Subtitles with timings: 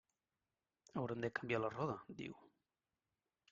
[1.01, 2.35] «Haurem de canviar la roda», diu.